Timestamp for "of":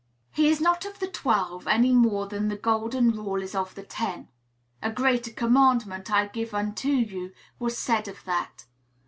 0.83-0.97, 3.53-3.75, 8.07-8.23